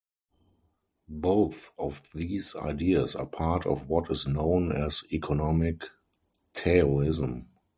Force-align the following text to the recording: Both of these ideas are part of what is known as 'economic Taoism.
Both 1.07 1.73
of 1.77 2.01
these 2.15 2.55
ideas 2.55 3.15
are 3.15 3.27
part 3.27 3.67
of 3.67 3.87
what 3.87 4.09
is 4.09 4.25
known 4.27 4.71
as 4.71 5.03
'economic 5.13 5.83
Taoism. 6.53 7.47